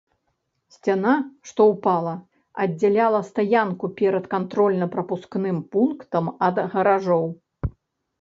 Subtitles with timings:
[0.75, 1.11] Сцяна,
[1.49, 2.13] што ўпала,
[2.63, 7.25] аддзяляла стаянку перад кантрольна-прапускным пунктам ад гаражоў.